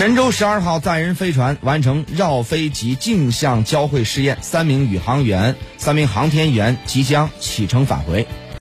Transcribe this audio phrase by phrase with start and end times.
[0.00, 8.26] 神舟十二号载人飞船完成绕飞及镜像交会试验，三名宇航员、三名航天员即将启程返回。